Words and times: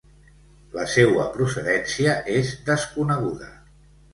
La 0.77 0.85
seua 0.93 1.27
procedència 1.35 2.17
és 2.39 2.57
desconeguda. 2.71 3.53